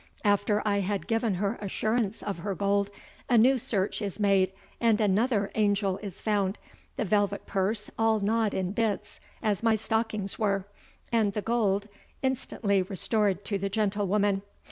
[0.25, 2.89] After I had given her assureance of her gold,
[3.29, 6.57] a new search is made, the other angell is found,
[6.95, 10.65] the velvet purse all gnawd in bits, as my stockins were,
[11.11, 11.87] and the gold
[12.23, 14.41] instantlie restord to the gentlewoman.